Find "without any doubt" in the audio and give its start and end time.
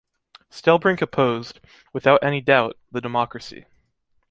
1.93-2.75